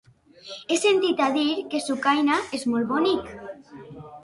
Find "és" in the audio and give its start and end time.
2.61-2.67